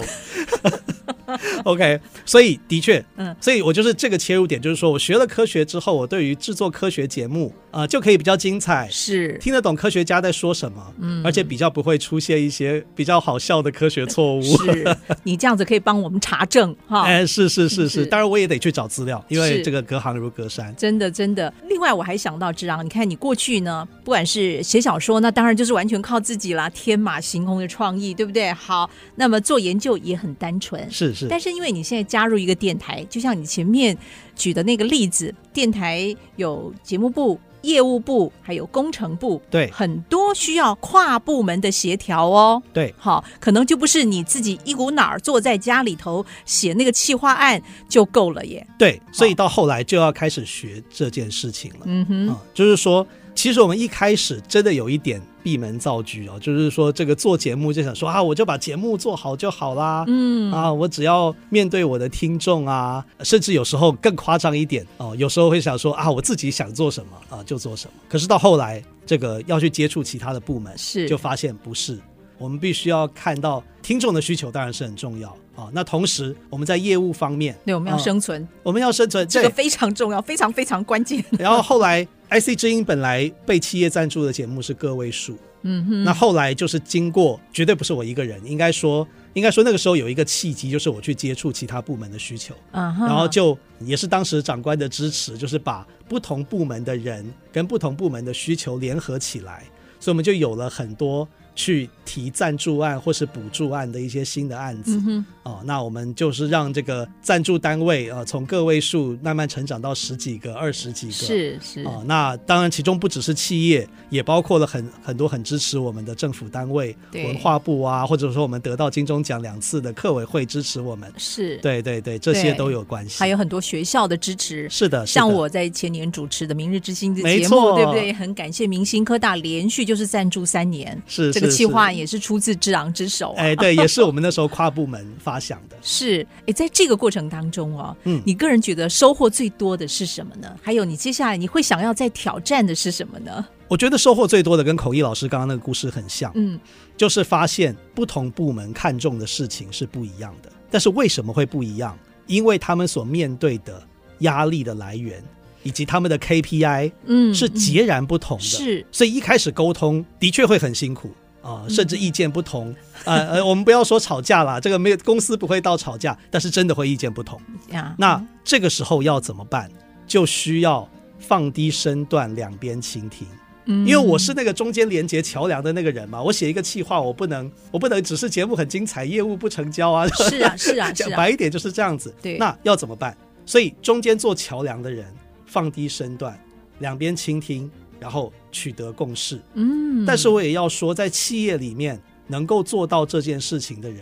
[1.66, 14.42] OK，所以的确，嗯，所以我就是这个切入点，就是说我学了科学之后，我对于制作科学节目啊、呃，就可以比较精彩，是听得懂科学家在说什么，嗯，而且比较不会出现一些比较好笑的科学错误。
[14.42, 17.04] 是你这样子可以帮我们查证哈？
[17.08, 21.54] 哎，是是是是，当然我也得去找资料，因为这个隔行如隔山，真的真的。
[21.70, 28.52] 另外我还想到志昂，你看你过去呢，不管是写小说，那当然就是完全靠自己啦，天马行空的创意，对不对？
[28.54, 33.98] 好，那么做研究也很单纯，是是，但是因为你现在加入一个电台，就像你前面
[34.36, 42.62] 举的那个例子，电台有节目部、业务部，还有工程部，对，很多需要跨部门的协调哦。
[42.74, 48.68] 对，好，可能就不是你自己一股脑儿坐在家里头写那个企划案就够了耶。
[48.78, 51.86] 对，所以到后来就要开始学这件事情了。
[51.86, 53.08] 嗯哼，嗯，就是说。
[53.36, 60.52] 其实我们一开始真的有一点闭门造车哦，就是说这个做节目就想说啊，我就把节目做好就好啦，嗯。
[60.52, 67.94] 啊，我只要面对我的听众啊，甚至有时候更夸张一点哦，有时候会想说啊，我自己想做什么啊就做什么。
[68.10, 71.08] 可是到后来，这个要去接触其他的部门，是。
[71.08, 72.00] 就发现不是，
[72.38, 75.70] 我们必须要看到听众的需求，当然是很重要啊。
[75.74, 81.24] 那同时我们在业务方面，对，我们要生存，啊，我们要生存，这个非常重要，非常非常关键。
[81.40, 82.08] 然后后来。
[82.28, 99.64] IC 之音本来被企业赞助的节目是个位数，嗯哼，那后来就是经过，绝对不是我一个人，应该说，应该说那个时候有一个契机，就是我去接触其他部门的需求，啊，然后就也是当时长官的支持，就是把不同部门的人跟不同部门的需求联合起来，
[100.00, 105.02] 所以我们就有了很多去提赞助案或是补助案的一些新的案子。
[105.08, 111.14] 嗯哦，那我们就是让这个赞助单位啊，从个位数慢慢成长到十几个、二十几个。
[111.14, 121.14] 是是哦，那当然其中不只是企业，也包括了很很多很支持我们的政府单位，文化部啊，或者说我们得到金钟奖两次的客委会支持我们。
[121.16, 123.20] 是，对对对，这些都有关系。
[123.20, 124.68] 还有很多学校的支持。
[124.68, 128.12] 是的，像我在前年主持的《明日之星》的节目，对不对？
[128.12, 133.42] 很感谢明星科大连续就是赞助三年，是这个企划也是出自之昂之手、啊。
[133.42, 135.76] 哎，对，也是我们那时候跨部门发想的。
[135.82, 140.56] 是，哎，在这个过程当中哦，嗯，你个人觉得收获最多的是什么呢？
[140.62, 143.46] 还有你接下来你会想要再挑战的是什么呢？
[143.68, 146.60] 我觉得收获最多的跟口译老师刚刚那个故事很像，嗯，
[146.96, 150.52] 就是发现不同部门看重的事情是不一样的。
[150.70, 151.98] 但是为什么会不一样？
[152.28, 153.82] 因为他们所面对的
[154.20, 155.24] 压力的来源
[155.62, 158.44] 以及他们的 KPI，嗯，是截然不同的。
[158.44, 161.12] 是，所以一开始沟通的确会很辛苦
[161.46, 162.76] 啊、呃，甚至意见不同。
[163.04, 167.40] 呃呃，我们不要说吵架啦，这个没有公司不会到吵架，但是真的会意见不同。
[167.70, 169.70] 呀，那这个时候要怎么办？
[170.08, 173.28] 就需要放低身段，两边倾听。
[173.68, 180.08] 因为我是那个中间连接桥梁的那个人嘛，我写一个企划，我不能，我不能只是节目很精彩，业务不成交啊。
[180.10, 182.14] 是啊，是啊， 讲白一点就是这样子。
[182.22, 183.18] 对，那要怎么办？
[183.44, 185.12] 所以中间做桥梁的人
[185.48, 186.40] 放低身段，
[186.78, 189.40] 两边倾听，然后取得共识。
[189.54, 194.02] 嗯，但是我也要说，在企业里面能够做到这件事情的人。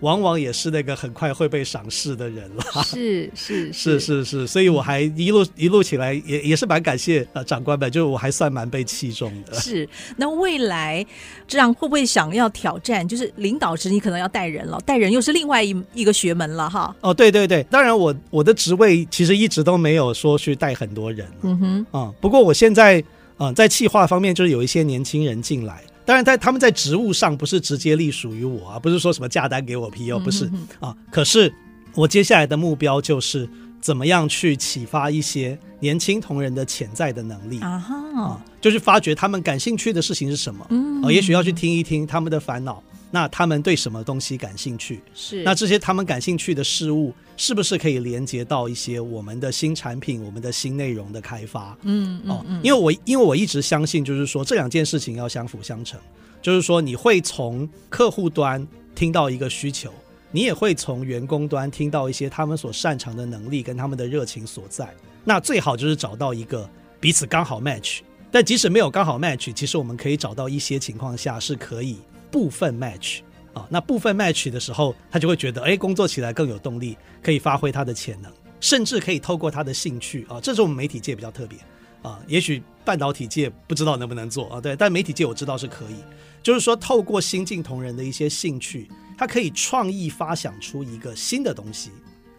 [0.00, 9.54] 往往也是那个很快会被赏识的人了，是是 是是是，所以我还一路一路起来也也是蛮感谢呃长官们，就是我还算蛮被器重的。
[9.54, 11.06] 是，那未来
[11.48, 13.06] 这样会不会想要挑战？
[13.06, 16.94] 就是领导职你可能要带人了，带人又是另外一一个学门了哈。
[17.00, 23.02] 哦，对对对，当然我我的职位其实一直都没有说去带很多人，嗯哼，啊、嗯，不过我现在
[23.38, 25.82] 嗯、呃、在企划方面就是有一些年轻人进来。
[26.06, 30.94] 当然，在他们在职务上不是直接隶属于我啊，不是说什么价单给我批哦，不是啊。
[31.10, 31.50] 可是
[31.94, 33.48] 我接下来的目标就是
[33.80, 37.70] 怎么样去启发一些年轻同仁的潜在的能力啊，
[38.16, 42.82] 啊，就是发掘他们感兴趣的事情是什么，嗯，也许要去听一听他们的烦恼。
[43.14, 45.00] 那他们对什么东西感兴趣？
[45.14, 51.78] 是那这些他们感兴趣的事物，是不是可以连接到一些我们的新产品、我们的新内容的开发？
[51.82, 56.00] 嗯，哦，因为我因为我一直相信，就是说这两件事情要相辅相成，
[56.42, 59.92] 就是说你会从客户端听到一个需求，
[60.32, 64.92] 你也会从员工端听到一些他们所擅长的能力跟他们的热情所在。
[65.24, 68.00] 那最好就是找到一个彼此刚好 match，
[68.32, 71.98] 但即使没有刚好 match，其实我们可以找到一些情况下是可以。
[72.34, 73.20] 部分 match
[73.52, 81.56] 啊，那部分 match 的时候，他就会觉得，哎，工作起来更有动力，可以发挥他的潜能，甚至可以透过他的兴趣啊，这是我们媒体界比较特别
[82.02, 85.94] 啊，也许半导体界不知道能不能做啊，对，但媒体界我知道是可以，
[86.42, 91.90] 就是说透过新进同仁的一些兴趣，他可以创意发想出一个新的东西，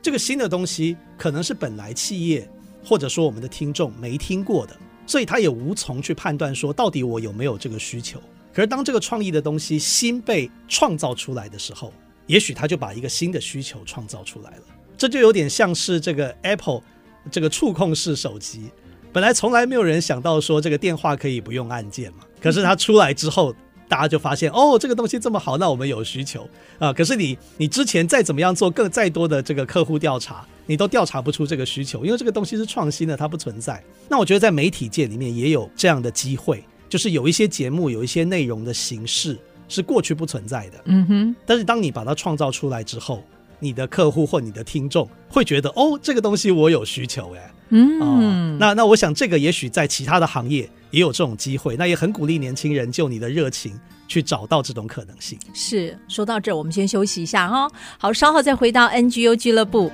[0.01, 2.45] 这个新的东西可能是本来企业
[2.83, 4.75] 或者说我们的听众没听过的，
[5.07, 8.21] 所以他也无从去判断说到底我有没有这个需求。
[8.55, 11.91] 可是，当这个创意的东西新被创造出来的时候，
[12.25, 14.63] 也许他就把一个新的需求创造出来了。
[14.97, 16.81] 这就有点像是这个 Apple
[17.29, 18.71] 这个触控式手机，
[19.11, 22.19] 本来从来没有人想到说这个电话可以不用按键嘛。
[22.39, 23.53] 可是它出来之后，
[23.89, 26.47] 大家就发现哦，这个东西这么好，那我们有需求
[26.79, 26.93] 啊。
[26.93, 33.83] 可是你你之前再怎么样做更再多的这个客户调查，你都调查不出这个需求，因为这个东西是创新的，它不存在。
[34.07, 36.63] 那我觉得在媒体界里面也有这样的机会。
[36.95, 41.35] 就是有一些节目，有一些内容的形式是过去不存在的，嗯哼。
[41.45, 43.21] 但是当你把它创造出来之后，
[43.59, 53.77] 你的客户或你的听众会觉得，哦，这个东西我有需求，哎，嗯，哦、那那我想这个也许在其他的行业也有这种机会，那也很鼓励年轻人就你的热情
[54.07, 55.37] 去找到这种可能性。
[55.53, 59.91] 是，说到这儿，我们先休息一下哈，好，稍后再回到 NGU 俱乐部。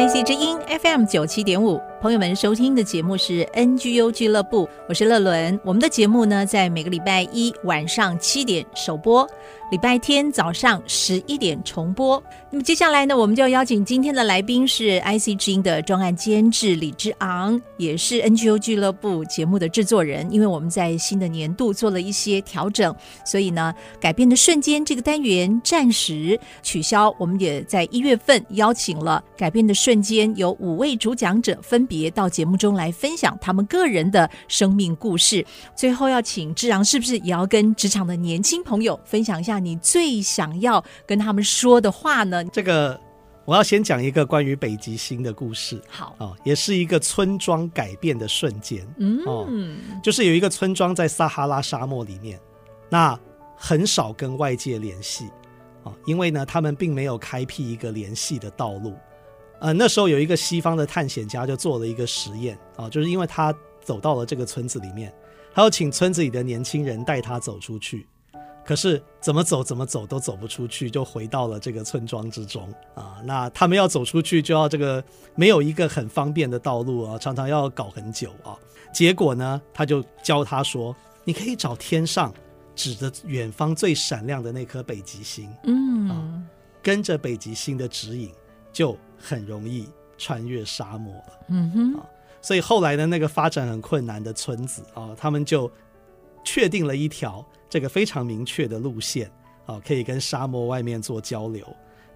[0.00, 5.60] IC 之音 FM 九七点五，朋友们收听的节目是 NGO 俱乐部，我是乐伦。
[5.62, 9.28] 我们的节目呢，在每个礼拜一晚上七点首播，
[9.70, 12.22] 礼拜天早上十一点重播。
[12.50, 20.26] 那么接下来呢，我们就要邀请今天的来宾是 IC 之音的专案监制李之昂，也是 NGO 俱乐部节目的制作人。
[20.32, 27.14] 因为我们在新的年度做了一些调整，所以呢，改变的瞬间这个单元暂时取消。
[27.18, 35.44] 我们也在一月份邀请了改变的瞬间有五位主讲者分别到节目中来分享他们个人的生命故事。
[35.74, 42.44] 最后要请志昂，是不是也要跟职场的年轻朋友分享一下你最想要跟他们说的话呢？
[42.44, 42.98] 这个
[43.44, 45.82] 我要先讲一个关于北极星的故事。
[45.88, 48.86] 好，哦，也是一个村庄改变的瞬间。
[48.98, 49.48] 嗯，哦，
[50.00, 52.38] 就是有一个村庄在撒哈拉沙漠里面，
[52.88, 53.18] 那
[53.56, 55.24] 很少跟外界联系
[55.82, 58.94] 啊，因为呢，他们并没有开辟一个联系的道路。
[59.60, 65.12] 呃，那时候有一个西方的探险家就做了一个实验啊，就是因为他走到了这个村子里面，
[65.54, 68.06] 他要请村子里的年轻人带他走出去。
[68.62, 73.16] 可是怎么走怎么走都走不出去，就回到了这个村庄之中啊。
[73.24, 75.02] 那他们要走出去，就要这个
[75.34, 78.56] 没有一个很方便的道路啊，常常要搞很久啊。
[78.92, 80.94] 结果呢，他就教他说
[81.24, 82.32] ：“你可以找天上
[82.76, 86.42] 指着远方最闪亮的那颗北极星，嗯，啊，
[86.82, 88.30] 跟着北极星的指引，
[88.72, 92.06] 就很容易穿越沙漠了。”嗯哼，啊，
[92.40, 95.70] 所以后来的那个发展很困难的村子啊，他们就
[96.44, 97.44] 确定了一条。
[97.68, 99.30] 这个非常明确的路线
[99.64, 101.64] 啊，可以跟沙漠外面做交流。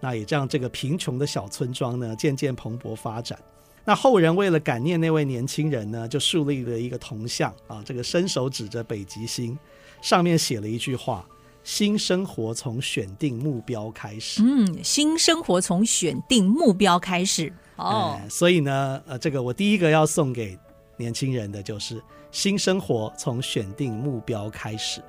[0.01, 3.39] 那也让这个贫穷的小村庄呢，渐渐蓬勃发展。
[3.85, 9.57] 那后人为了感念那位年轻人呢，就树立了一个铜像啊，这个伸手指着北极星，
[10.03, 11.25] 上面写了一句话
[11.65, 17.53] ：“新生活从选定目标开始。”嗯，新生活从选定目标开始。
[17.77, 20.57] 哦，嗯，所以呢，呃，这个我第一个要送给
[20.97, 22.01] 年轻人的就是
[22.31, 25.03] 新生活从选定目标开始。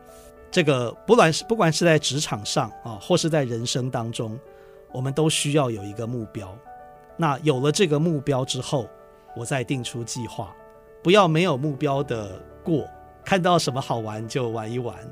[0.49, 4.39] 这个不管是不管是在职场上啊，或是在人生当中，
[4.93, 6.58] 我们都需要有一个目标。
[7.18, 8.88] 那有了这个目标之后，
[9.36, 10.56] 我再定出计划，
[11.03, 12.88] 不要没有目标的过，
[13.24, 15.10] 看到什么好玩就玩一玩啊，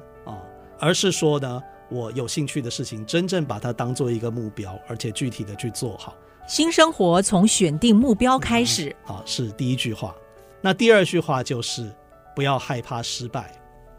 [0.83, 6.13] 而是说呢，我有兴趣的事情，真正把它当做一个目标，而且具体的去做好。
[6.45, 10.13] 新生活从选定目标开始，啊，是第一句话。
[10.59, 11.89] 那第二句话就是
[12.35, 13.49] 不要害怕失败。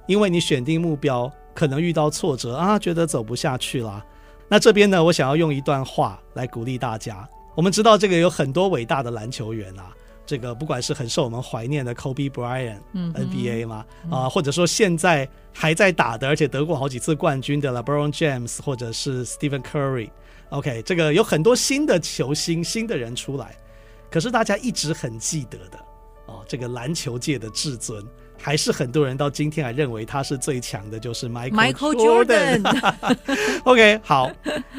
[0.07, 4.05] 因为你选定目标，可能遇到挫折啊，觉得走不下去啦。
[4.47, 7.27] 那这边呢，我想要用一段话来鼓励大家。
[7.55, 9.91] 我们知道这个有很多伟大的篮球员啊，
[10.27, 20.11] 这个不管是很受我们怀念的 Kobe Bryant，嗯，NBA 嘛，啊，或者说现在还在打的，而且得过好几次冠军的 LeBron James，或者是 Stephen Curry。
[20.51, 23.57] OK，这个有很多新的球星、新的人出来，
[24.11, 25.79] 可是大家一直很记得的
[26.27, 28.05] 哦，这个篮球界的至尊。
[28.37, 32.61] 还是很多人到今天还认为他是最强的，就是 Michael Jordan。
[32.63, 33.17] Michael Jordan
[33.65, 34.31] OK，好。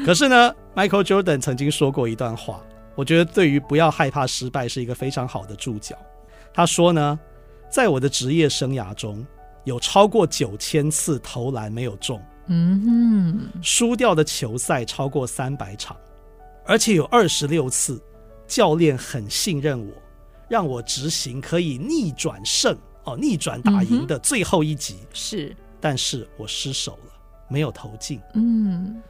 [0.04, 2.62] 可是呢，Michael Jordan 曾经说过一段话，
[2.96, 5.96] 我觉得对于不要害怕失败是一个非常好的注脚。
[6.52, 7.16] 他说呢，
[7.70, 9.24] 在我的职业生涯中，
[9.64, 15.96] 有超过九千次投篮没有中，嗯哼，输掉的球赛超过三百场，
[16.64, 18.02] 而且有二十六次
[18.46, 19.92] 教练很信任我，
[20.48, 22.76] 让我执行可以逆转胜。
[23.04, 27.12] 哦，逆转打赢的最后一集，嗯、是，但是我失手了，
[27.48, 28.20] 没有投进。
[28.34, 29.00] 嗯，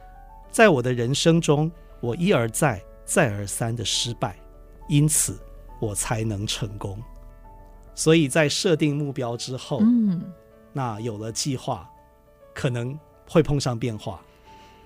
[0.51, 4.37] 在我的人生中，我一而再、再而三的失败，
[4.89, 5.39] 因此
[5.79, 7.01] 我才能成功。
[7.95, 10.21] 所以在设定目标之后，嗯，
[10.73, 11.89] 那有了计划，
[12.53, 12.95] 可能
[13.27, 14.21] 会碰上变化，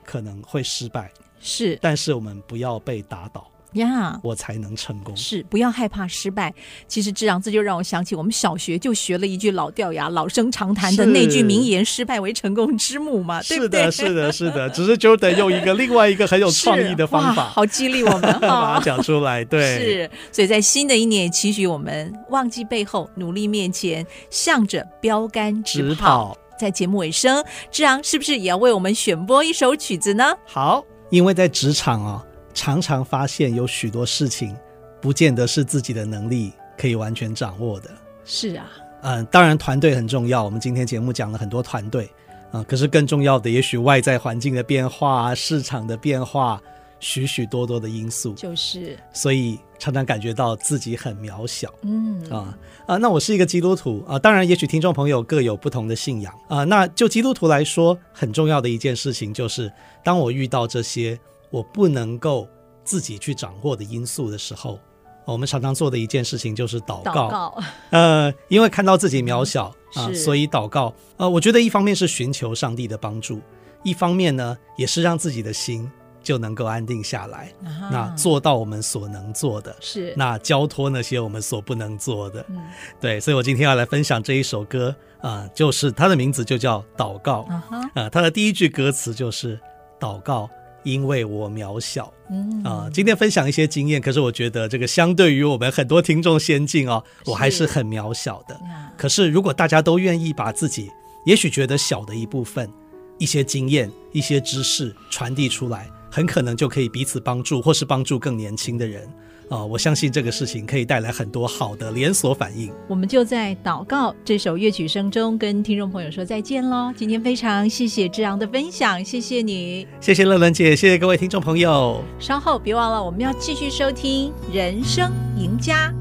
[0.06, 1.12] 可能会失败，
[1.42, 3.51] 是，但是我们不要被打倒。
[3.74, 5.16] 呀，我才能成功。
[5.16, 6.54] 是，不要害怕失败。
[6.88, 13.90] 其实，志昂，这就让我想起我们小学就学了一句老掉牙、老生常谈的那句名言：“失败为成功之母”嘛，对不对？
[13.90, 14.70] 是的，是的，是的。
[14.70, 19.44] 只是就得用一个另外一个很有创意的方法， 好激励我们， 把它讲出来。
[19.46, 20.12] 对，是。
[20.32, 26.38] 所以在新的一年，期许我们忘记背后，努力面前，向着标杆直跑。
[26.60, 30.36] 在节目尾声，志昂是不是也要为我们选播一首曲子呢？
[30.46, 32.24] 好，因为在职场啊。
[32.54, 34.56] 常常发现有许多事情，
[35.00, 37.90] 不见得是自己的能力可以完全掌握的。
[38.24, 38.70] 是啊，
[39.02, 40.44] 嗯，当然团队很重要。
[40.44, 42.10] 我们今天节目讲了很多团队
[42.52, 46.62] 啊，可是更重要的，也许外在环境的变化、市场的变化，
[47.00, 48.34] 许许多多的因素。
[48.34, 51.74] 就是，所以常常感觉到自己很渺小。
[51.82, 56.64] 嗯啊啊，那我是一个基督徒啊，当然，也许听众朋友各有不同的信仰啊。
[56.64, 59.72] 那就基督徒来说，很重要的一件事情就是，
[60.04, 61.20] 当我遇到这些。
[61.52, 62.48] 我不能够
[62.84, 64.80] 自己去掌握的因素的时候，
[65.26, 67.12] 我们常常做的一件事情就是祷告。
[67.12, 70.94] 祷告，呃，因为看到自己渺小啊，呃，所以祷告。
[71.18, 73.40] 呃，我觉得一方面是寻求上帝的帮助，
[73.84, 75.90] 一方面呢，也是让自己的心
[76.24, 77.54] 就能够安定下来。
[77.64, 82.44] 啊，那做到我们所能做的，是那交托那些我们所不能做的。
[82.50, 82.58] 嗯，
[83.00, 87.42] 对，所以我今天要来分享这一首歌啊，呃，就是它的名字就叫祷告。
[87.44, 89.60] 啊哈，呃，它的第一句歌词就是
[90.00, 90.50] 祷告。
[90.84, 98.60] 因为我渺小，嗯啊，今天分享一些经验，可是我觉得这个相对于我们很多听众先进哦，我还是很渺小的。
[98.98, 100.90] 可是如果大家都愿意把自己
[101.26, 102.70] 也许觉得小的一部分、
[103.18, 109.08] 一些经验、一些知识传递出来，很可能就可以彼此帮助，或是帮助更年轻的人。
[109.52, 112.72] 啊、呃，我相信这个事情可以带来很多好的连锁反应。
[112.88, 116.94] 我们就在祷告这首乐曲声中跟听众朋友说再见喽。
[116.96, 122.02] 今天非常谢谢志昂的分享，谢谢你，谢谢乐伦姐，谢谢各位听众朋友。
[122.18, 125.94] 稍后别忘了，我们要继续收听《人生赢家》。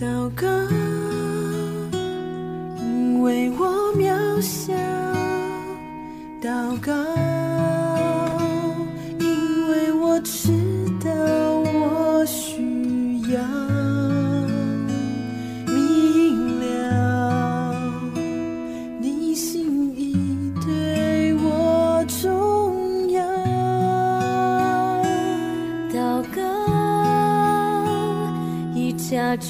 [0.00, 0.46] 祷告，
[2.78, 4.72] 因为我渺小；
[6.40, 6.92] 祷告，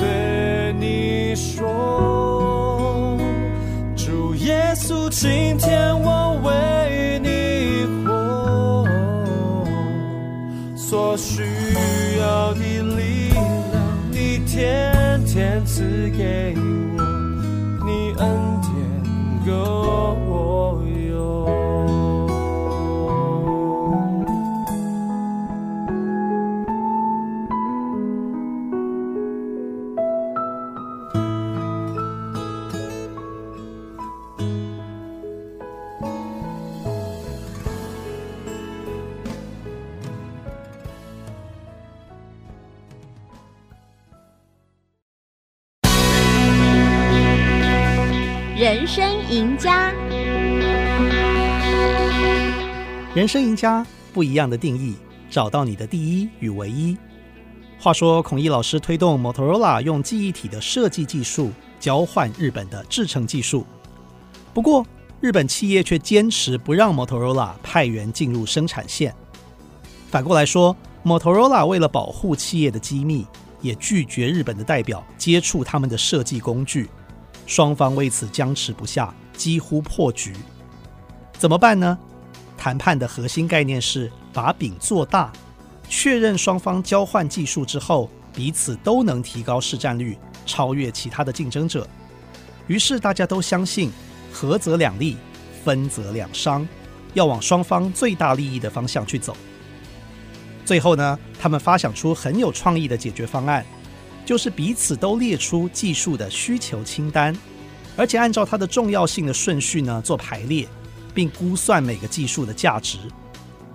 [0.00, 3.16] 对你说，
[3.94, 8.88] 主耶稣，今天我为你活，
[10.74, 11.42] 所需
[12.18, 12.60] 要的
[12.96, 13.44] 力量，
[14.10, 16.54] 你天天赐给
[53.20, 54.96] 人生赢家不一样的定义，
[55.28, 56.96] 找到你的第一与唯一。
[57.78, 63.66] 话说，孔毅老师推动 Motorola 用记忆体的设计技术交换日本的制程技术，
[64.54, 64.86] 不过
[65.20, 69.14] 日本企业却坚持不让 Motorola 派员进入生产线。
[70.08, 73.26] 反过来说，Motorola 为了保护企业的机密，
[73.60, 76.88] 也拒绝日本的代表接触他们的设计工具。
[77.44, 80.32] 双方为此僵持不下，几乎破局。
[81.34, 81.98] 怎么办呢？
[82.60, 85.32] 谈判的核心概念是把饼做大，
[85.88, 91.88] 确认双方交换技术之后，彼此都能提高市占率，超越其他的竞争者。
[92.66, 93.90] 于是大家都相信，
[94.30, 95.16] 合则两利，
[95.64, 96.68] 分则两伤，
[97.14, 99.34] 要往双方最大利益的方向去走。
[100.66, 103.64] 最后呢，他们发想出很有创意的解决方案。
[104.26, 107.34] 就是彼此都列出技术的需求清单，
[107.96, 110.68] 而且按照它的重要性的顺序呢做排列，
[111.14, 112.98] 并估算每个技术的价值，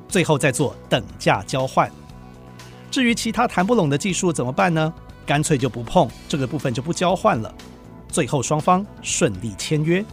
[0.08, 1.92] 最后再做等价交换。
[2.90, 4.94] 至于其他谈不拢的技术怎么办呢？
[5.26, 7.54] 干脆就不碰这个部分，就不交换了。
[8.08, 10.06] 最后双方顺利签约。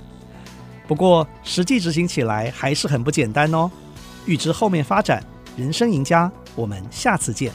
[0.89, 3.71] 不过实际执行起来还是很不简单哦。
[4.27, 5.23] 预知后面发展，
[5.57, 7.53] 人生赢家，我们下次见。